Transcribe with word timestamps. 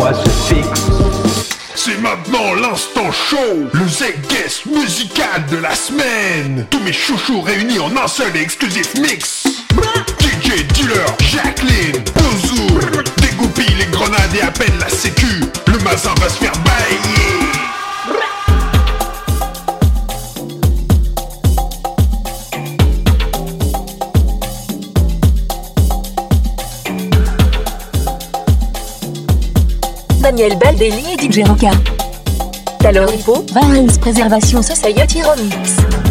Ce 0.00 0.54
fixe. 0.54 0.82
C'est 1.76 2.00
maintenant 2.00 2.54
l'instant 2.54 3.12
show, 3.12 3.68
le 3.72 3.88
Z-Guest 3.88 4.66
musical 4.66 5.44
de 5.50 5.56
la 5.58 5.74
semaine. 5.74 6.66
Tous 6.68 6.80
mes 6.80 6.92
chouchous 6.92 7.40
réunis 7.40 7.78
en 7.78 7.96
un 7.96 8.08
seul 8.08 8.36
et 8.36 8.40
exclusif 8.40 8.94
mix. 8.96 9.44
DJ 10.20 10.66
Dealer, 10.74 11.06
Jacqueline, 11.20 12.02
Bouzou 12.16 12.80
Dégoupille 13.18 13.76
les 13.78 13.86
grenades 13.86 14.34
et 14.34 14.42
appelle 14.42 14.76
la 14.80 14.88
sécu. 14.88 15.44
Le 15.68 15.78
mazin 15.78 16.14
va 16.20 16.28
se 16.28 16.38
faire 16.38 16.52
bailler 16.64 17.53
Daniel 30.24 30.56
Baldelli 30.56 31.04
et 31.12 31.18
DJ 31.18 31.46
Roca. 31.46 31.70
Taloripo, 32.78 33.44
Valence 33.52 33.98
Préservation 33.98 34.62
Society 34.62 35.22
Remix. 35.22 36.03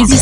Midi 0.00 0.16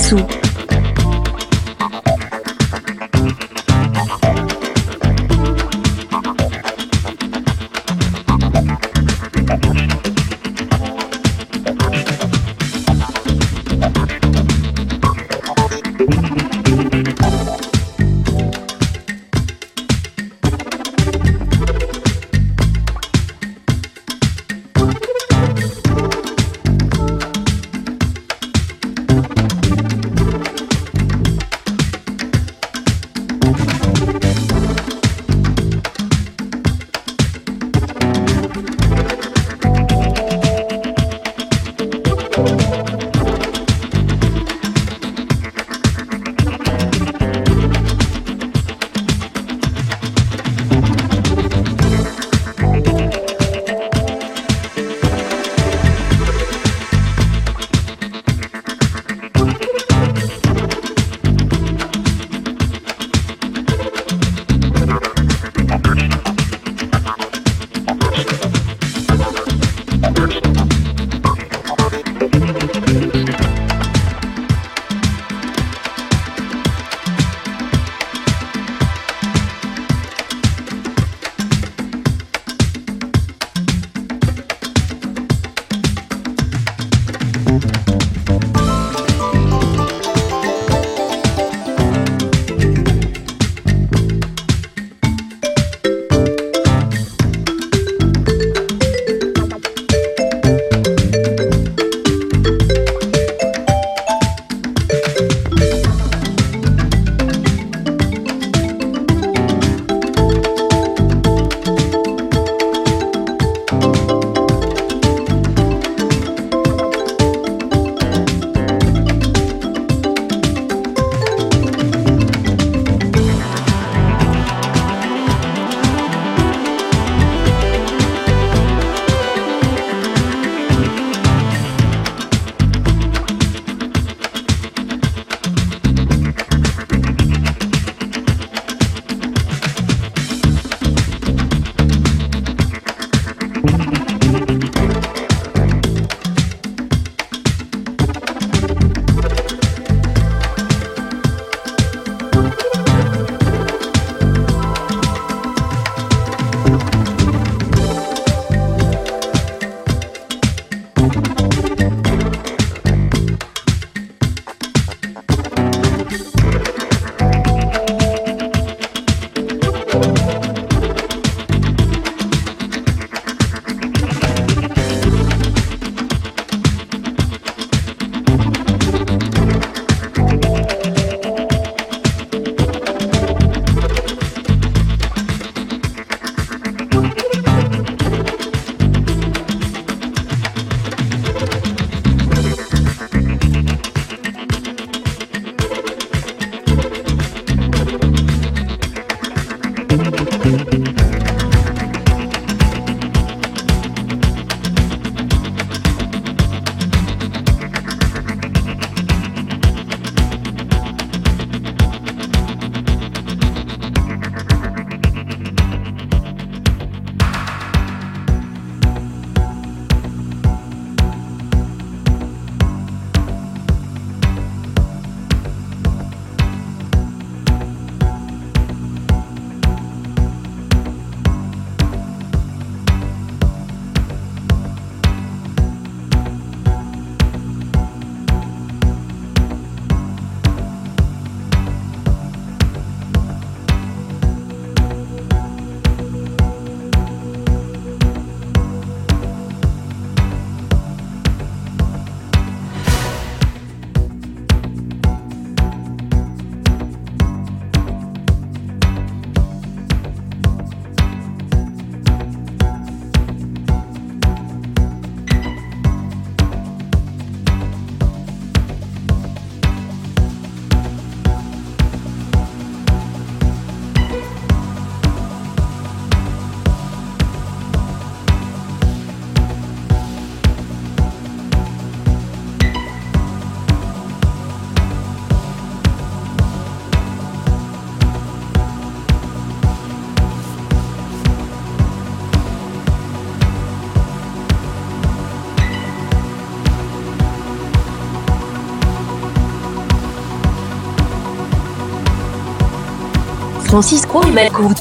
Francisco 303.68 304.22
et 304.22 304.30
Malcourt. 304.30 304.72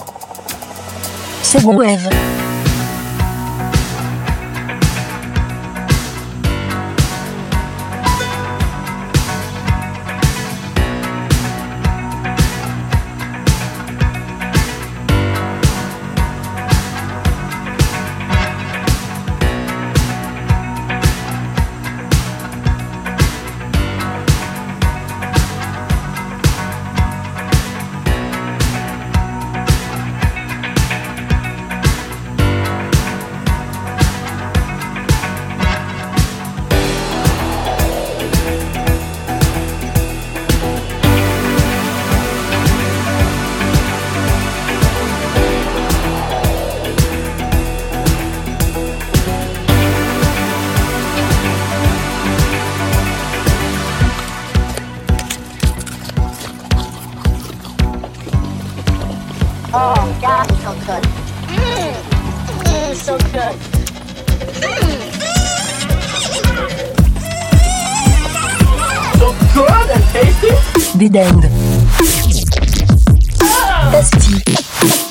Second 1.44 1.75
Wave. 1.75 2.37
Oh, 59.79 60.17
God, 60.19 60.48
so 60.63 60.74
good. 60.88 61.03
Mmm, 61.53 61.93
mm, 62.65 62.96
so 62.96 63.15
good. 63.29 63.55
So 69.19 69.27
good 69.53 69.89
and 69.91 70.03
tasty. 70.12 70.51
Bidend. 70.98 71.41
Ah. 73.43 73.91
Tasty. 73.91 75.06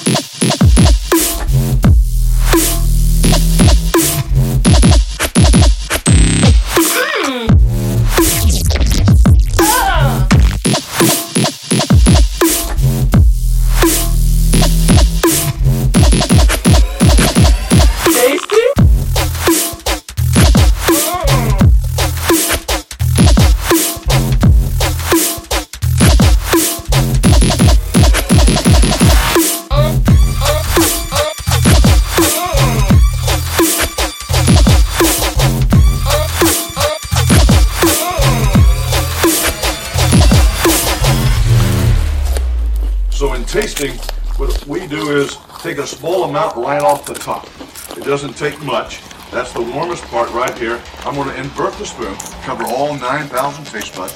Dead 46.67 48.03
doesn't 48.03 48.37
take 48.37 48.61
much. 48.65 49.01
That's 49.31 49.53
the 49.53 49.63
warmest 49.63 50.03
part 50.07 50.29
right 50.33 50.53
here. 50.59 50.83
I'm 51.05 51.15
going 51.15 51.29
to 51.29 51.37
invert 51.37 51.73
the 51.75 51.87
spoon, 51.87 52.17
cover 52.43 52.65
all 52.65 52.93
9,000 52.99 53.65
taste 53.67 53.95
buds. 53.95 54.13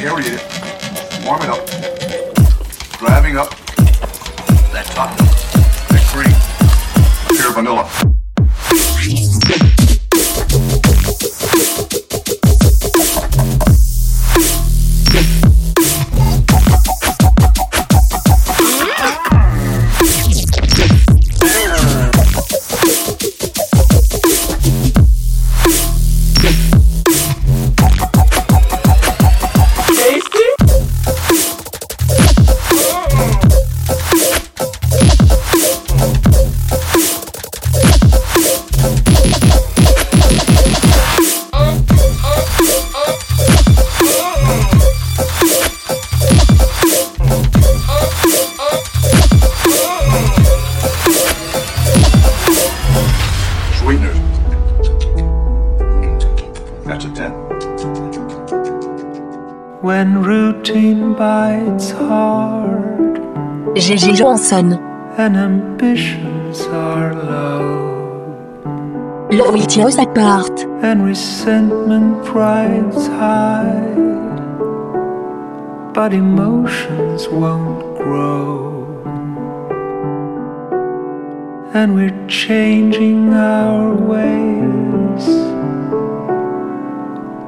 Aerate 0.00 0.32
it, 0.32 1.26
warm 1.26 1.42
it 1.42 1.50
up, 1.50 1.66
driving 2.98 3.36
up 3.36 3.50
that 4.72 4.86
top 4.86 5.14
that 5.90 6.04
cream, 6.08 7.36
pure 7.36 7.52
vanilla. 7.52 8.21
Gigi 63.74 64.12
Johnson. 64.12 64.74
And 65.16 65.34
ambitions 65.34 66.60
are 66.62 67.14
low. 67.14 67.68
Loyalty 69.30 69.80
apart. 69.80 70.60
And 70.82 71.04
resentment 71.06 72.28
rides 72.28 73.06
high. 73.06 73.94
But 75.94 76.12
emotions 76.12 77.28
won't 77.28 77.96
grow. 77.96 78.84
And 81.72 81.94
we're 81.94 82.26
changing 82.28 83.32
our 83.32 83.94
ways. 83.94 85.24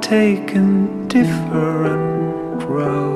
Taking 0.00 1.06
different 1.08 2.64
roads. 2.64 3.13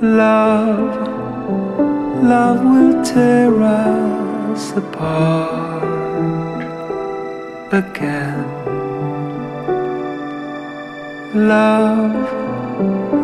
Love, 0.00 0.94
love 2.22 2.62
will 2.62 3.04
tear 3.04 3.52
us 3.60 4.70
apart 4.76 5.82
again. 7.72 8.44
Love, 11.34 12.32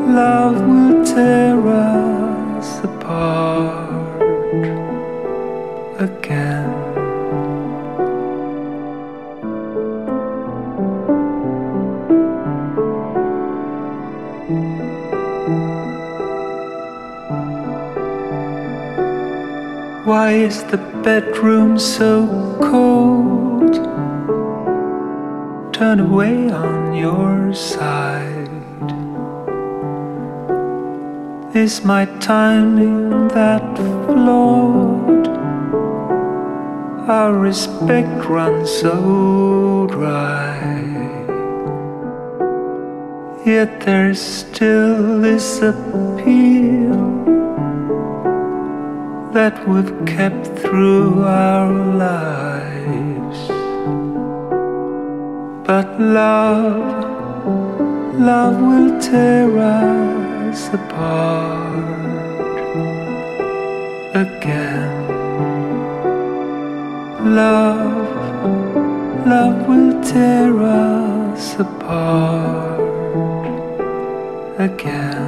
love 0.09 0.67
will 0.67 1.05
tear 1.05 1.65
us 1.69 2.14
is 20.45 20.63
the 20.65 20.77
bedroom 21.03 21.79
so 21.79 22.27
cold? 22.61 23.75
Turn 25.73 26.01
away 26.01 26.51
on 26.51 26.95
your 26.95 27.55
side. 27.55 28.89
Is 31.57 31.83
my 31.83 32.05
timing 32.21 33.29
that 33.29 33.65
flawed? 34.07 35.29
Our 37.09 37.33
respect 37.33 38.29
runs 38.29 38.71
so 38.71 39.87
dry. 39.91 40.61
Yet 43.47 43.81
there's 43.81 44.21
still 44.21 45.23
this 45.23 45.63
appeal 45.63 46.14
that 49.35 49.67
we've 49.67 50.07
kept 50.07 50.47
through 50.61 51.25
our 51.25 51.73
lives. 52.07 53.39
But 55.67 55.89
love, 56.01 56.87
love 58.15 58.57
will 58.69 59.01
tear 59.01 59.59
us 59.59 60.69
apart 60.73 61.75
again. 64.15 64.93
Love, 67.35 68.07
love 69.27 69.69
will 69.69 70.01
tear 70.05 70.63
us 70.63 71.59
apart 71.59 72.81
again. 74.61 75.24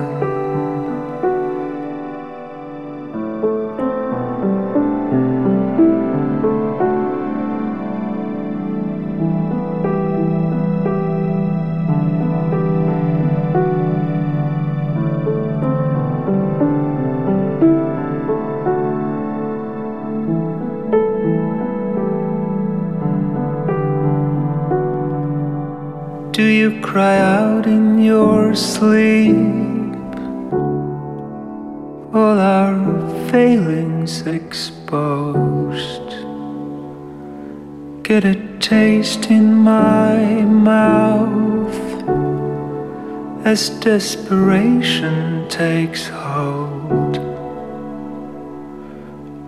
Do 26.37 26.45
you 26.45 26.83
cry 26.83 27.17
out 27.17 27.65
in 27.67 27.99
your 27.99 28.55
sleep? 28.55 29.35
All 32.13 32.39
our 32.39 32.77
failings 33.31 34.21
exposed. 34.27 36.11
Get 38.03 38.27
a 38.27 38.35
taste 38.59 39.31
in 39.31 39.55
my 39.55 40.43
mouth 40.43 41.75
as 43.47 43.71
desperation 43.81 45.49
takes 45.49 46.07
hold. 46.09 47.17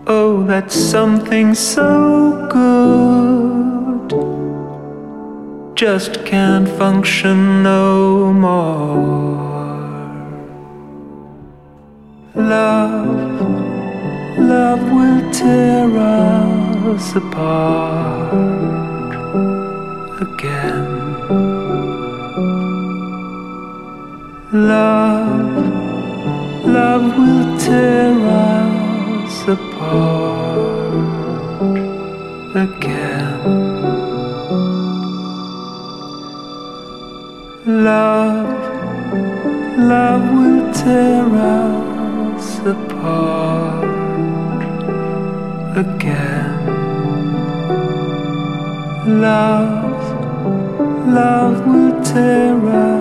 Oh, 0.06 0.42
that's 0.46 0.74
something 0.74 1.54
so 1.54 2.48
good 2.50 3.77
just 5.78 6.24
can't 6.24 6.68
function 6.68 7.62
no 7.62 8.32
more. 8.32 9.36
Love, 12.34 13.40
love 14.36 14.82
will 14.90 15.30
tear 15.30 15.86
us 15.96 17.14
apart 17.14 18.34
again. 20.20 20.88
Love, 24.52 25.58
love 26.66 27.06
will 27.18 27.56
tear 27.56 28.18
us 28.18 29.42
apart 29.46 30.96
again. 32.66 33.07
Love, 37.68 38.48
love 39.76 40.32
will 40.32 40.72
tear 40.72 41.22
us 41.26 42.60
apart 42.60 43.84
again. 45.76 46.64
Love, 49.20 50.02
love 51.08 51.66
will 51.66 52.02
tear 52.02 52.56
us. 52.56 52.97